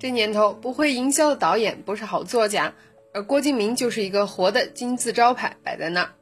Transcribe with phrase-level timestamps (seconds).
[0.00, 2.72] 这年头不会营销的导演不是好作家，
[3.12, 6.14] 而郭敬明就是一个活的金字招牌摆在那儿。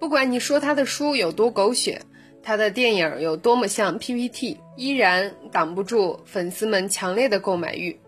[0.00, 2.02] 不管你说他的书有多狗血，
[2.42, 8.00] 他的电影有多么像 PPT，依然挡不住粉丝们强烈的购买欲。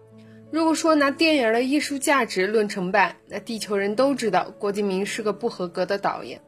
[0.51, 6.41] 如果说拿电影的艺术价值论成败，那地球人都知道郭敬明是个不合格的导演。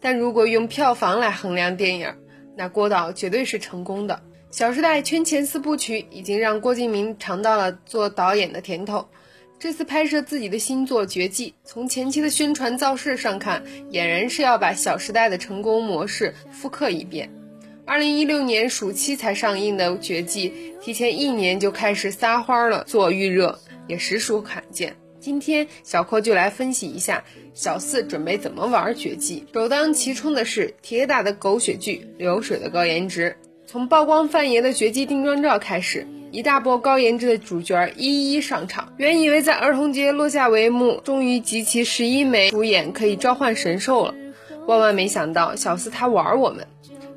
[0.00, 2.14] 但如果用票房来衡量电影，
[2.56, 4.22] 那郭导绝对是成功的。
[4.54, 9.04] 《小时代》圈钱四部曲已经让郭敬明尝到了做导演的甜头。
[9.58, 17.28] 这次拍摄自己的新作《绝技》，从前期的宣传造势上看，俨然是要把《小时代》的成功模式复刻一遍。
[17.84, 23.58] 二零一六年暑期才上映的《绝技》，提前一年就开始撒欢了做预热，
[23.88, 24.94] 也实属罕见。
[25.18, 27.24] 今天小柯就来分析一下
[27.54, 29.44] 小四准备怎么玩《绝技》。
[29.52, 33.36] 首当其冲的是铁打的狗血剧《流水》的高颜值。
[33.66, 38.92] 从曝光范爷的绝技定妆照开始，一大波高颜值的主角一一上场。
[38.98, 44.14] 原以为在儿童节落下帷幕，终于集齐十一枚主演可以召唤神兽了，
[44.66, 46.66] 万万没想到小四他玩我们。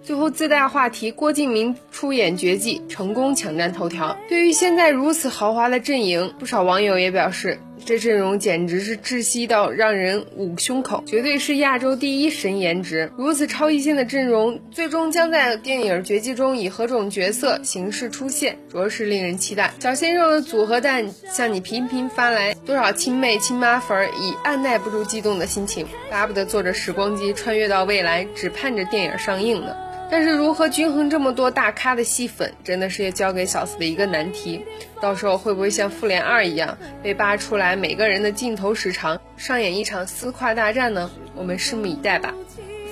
[0.02, 4.16] 最后自带话题，郭敬明出演绝技，成功抢占头条。
[4.30, 13.12] 对于现在如此豪华的阵营，不少网友也表示，这阵容简直是窒息到让人捂胸口，绝对是亚洲第一神颜值。
[13.18, 19.74] 如此超一线的阵容，最终将在电影绝技中以何种角色形式出现，着实令人期待。
[19.80, 29.76] 小鲜肉的组合弹向你频频发来，多少亲妹亲妈粉已按耐不住激动的心情，巴不得坐着时光机穿越到未来，只盼着电影上映呢。
[30.10, 34.64] 但是如何均衡这么多大咖的戏粉，真的是要交给小四的一个难题。
[35.02, 41.12] 到时候会不会像《复联二》一样被扒出来每个人的镜头时长，上演一场撕胯大战呢？
[41.36, 42.34] 我们拭目以待吧。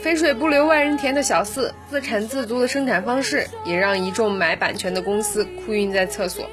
[0.01, 6.47] 肥水不流外人田的小四，自产自足的生产方式，也让一众买版权的公司哭晕在厕所。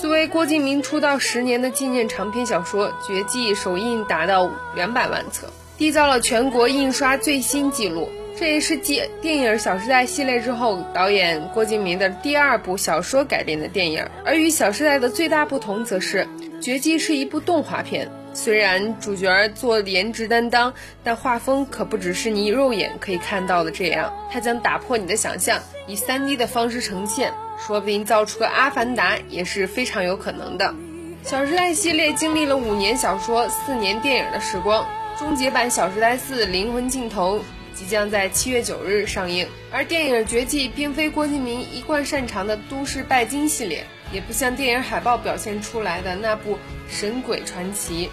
[0.00, 8.08] 作为郭敬明出道十年的纪念长篇小说《绝技》，首印达到两百万册，缔造了全国印刷最新纪录。
[8.36, 14.04] 这也是继电影《小时代》系列之后，导演郭敬明的第二部小说改编的电影。
[14.24, 16.26] 而与《小时代》的最大不同，则是
[16.60, 18.10] 《绝技》是一部动画片。
[18.32, 20.74] 虽然主角做颜值担当，
[21.04, 30.66] 但画风可不只是你肉眼可以看到的这样，它将打破你的想象，以 3D 的方式呈现，说不定造出个《阿凡达》也是非常有可能的。
[31.22, 34.84] 《小时代》系列经历了五年小说、四年电影的时光，
[35.16, 37.38] 终结版《小时代四：灵魂尽头》。
[37.74, 46.58] 即将在七月九日上映，而电影《绝技》并非郭敬明一贯擅长的都市拜金系列，也不像电影海报表现出来的那部
[46.88, 48.08] 神鬼传奇。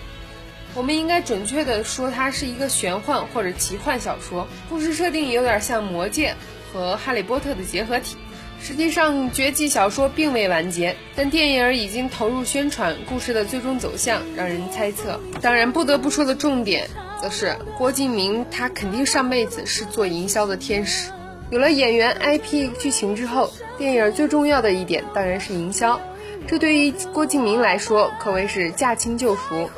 [0.73, 6.33] 我们应该准确的说，它是一个玄幻或者奇幻小说，故事设定有点像《魔戒》
[6.73, 8.15] 和《哈利波特》的结合体。
[8.63, 15.19] 实际上，《绝技》小说并未完结，但电影已经投入宣传，故事的最终走向让人猜测。
[15.41, 16.87] 当然，不得不说的重点。
[17.21, 21.11] 则是郭敬明，他肯定上辈子是做营销的天使。
[21.51, 25.99] 有了演员、IP、剧情之后，电影最重要的一点当然是营销。
[26.47, 29.69] 这对于郭敬明来说可谓是驾轻就熟。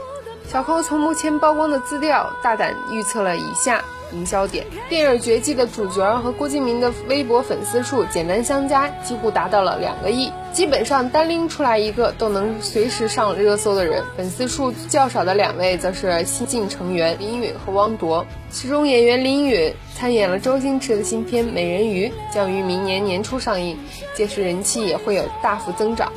[0.48, 3.84] 小扣从目前曝光的资料大胆预测了以下。
[4.14, 10.32] 营销点，电影《绝技》的主角和郭敬明的微博粉丝数简单相加，几乎达到了两个亿。
[10.54, 14.04] 基本上单拎出来一个都能随时上热搜的人。
[14.16, 18.24] 粉丝数较少的两位则是新晋成员林允和汪铎。
[18.52, 23.76] 其中演员林允参演了周星驰的新片《美人鱼》，将于明年年初上映，
[24.14, 26.14] 届时人气也会有大幅增长。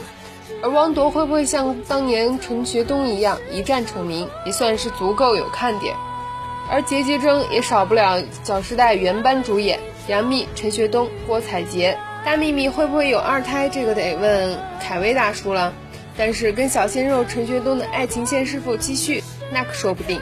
[0.63, 5.97] 而汪铎会不会像当年陈学冬一样一战成名，也算是足够有看点。
[6.71, 11.97] 而结节争也少不了《小时代》原班主演杨幂、陈学冬、郭采洁。
[12.27, 13.69] 大幂幂会不会有二胎？
[13.69, 15.73] 这个得问凯威大叔了。
[16.19, 19.23] 但是跟小鲜肉陈学冬的爱情线是否继续，
[19.53, 20.21] 那可说不定。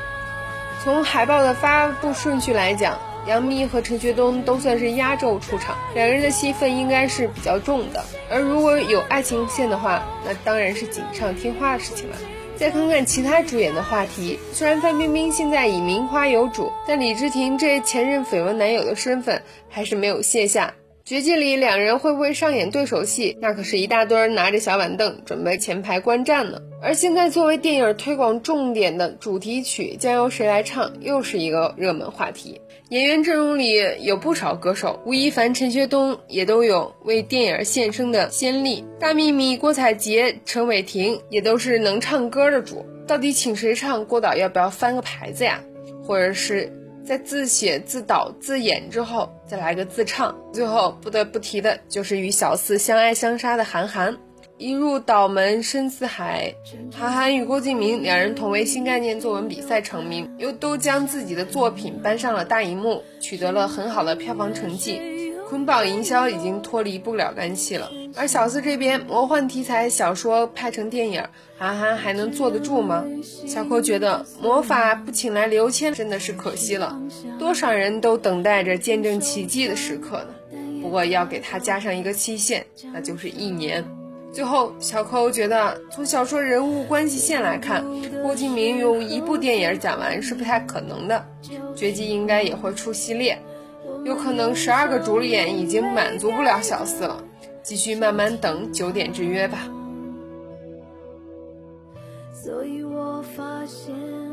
[0.83, 8.05] 从海报的发布顺序来讲，杨幂和陈学冬都算是压轴出场，两人的戏份应该是比较重的。
[8.31, 12.17] 而如果有爱情线的话，那当然是锦上添花的事情了。
[12.55, 20.75] 再看看其他主演的话题，虽然范冰冰现在已名花有主，但李治廷这前任绯闻男友的身份还是没有卸下。
[21.07, 23.37] 绝技里两人会不会上演对手戏？
[23.39, 26.59] 那可是一大堆拿着小板凳准备前排观战呢。
[26.81, 32.59] 而现在作为电影推广重点的主题曲将由谁来唱，又是一个热门话题。
[32.89, 38.83] 演员阵容里有不少歌手，吴亦凡、陈学冬也都有为电影献声的先例。
[38.99, 42.83] 大幂幂、郭采洁、陈伟霆也都是能唱歌的主。
[43.07, 44.07] 到底请谁唱？
[44.07, 45.61] 郭导要不要翻个牌子呀？
[46.03, 46.73] 或者是？
[47.07, 50.35] 在自写自导自演之后，再来个自唱。
[50.53, 54.17] 最后不得不提的就是与小四相爱相杀的韩寒。
[54.57, 56.55] 一入岛门深似海，
[56.93, 65.01] 韩寒与郭敬明两人同为新概念作文比赛成名，又都将自己的作品搬上了大荧幕，取得了很好的票房成绩，
[65.55, 67.89] 捆绑营销已经脱离不了干系了。
[68.17, 71.23] 而小四这边，魔幻题材小说拍成电影，
[71.57, 73.05] 韩寒还能坐得住吗？
[73.47, 77.01] 小扣觉得魔法不请来刘谦真的是可惜了，
[77.39, 80.59] 多少人都等待着见证奇迹的时刻呢。
[80.83, 83.85] 不过要给他加上一个期限，那就是一年。
[84.33, 87.85] 最后，小扣觉得从小说人物关系线来看，
[88.25, 91.25] 郭敬明用一部电影讲完是不太可能的，
[91.77, 93.39] 绝技应该也会出系列，
[94.05, 97.25] 有可能十二个主演已经满足不了小四了，
[97.63, 99.59] 继续慢慢等九点之约吧。
[102.33, 104.24] 所以我发现。